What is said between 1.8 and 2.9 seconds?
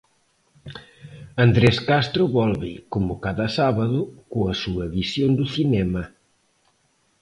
Castro volve,